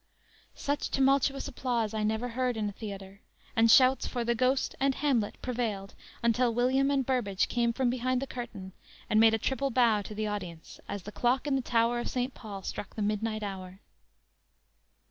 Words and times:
"_Such 0.57 0.89
tumultuous 0.89 1.47
applause 1.47 1.93
I 1.93 2.01
never 2.01 2.29
heard 2.29 2.57
in 2.57 2.67
a 2.67 2.71
theatre, 2.71 3.21
and 3.55 3.69
shouts 3.69 4.07
for 4.07 4.23
"The 4.23 4.33
Ghost" 4.33 4.73
and 4.79 4.95
"Hamlet" 4.95 5.39
prevailed 5.43 5.93
until 6.23 6.51
William 6.51 6.89
and 6.89 7.05
Burbage 7.05 7.47
came 7.47 7.71
from 7.71 7.91
behind 7.91 8.19
the 8.19 8.25
curtain 8.25 8.73
and 9.11 9.19
made 9.19 9.35
a 9.35 9.37
triple 9.37 9.69
bow 9.69 10.01
to 10.01 10.15
the 10.15 10.25
audience 10.25 10.79
as 10.87 11.03
the 11.03 11.11
clock 11.11 11.45
in 11.45 11.53
the 11.55 11.61
tower 11.61 11.99
of 11.99 12.09
Saint 12.09 12.33
Paul 12.33 12.63
struck 12.63 12.95
the 12.95 13.03
midnight 13.03 13.43
hour. 13.43 13.79